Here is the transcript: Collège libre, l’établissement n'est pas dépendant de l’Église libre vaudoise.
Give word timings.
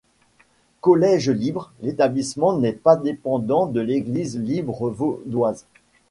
Collège 0.79 1.29
libre, 1.29 1.71
l’établissement 1.83 2.57
n'est 2.57 2.73
pas 2.73 2.95
dépendant 2.95 3.67
de 3.67 3.81
l’Église 3.81 4.39
libre 4.39 4.89
vaudoise. 4.89 5.67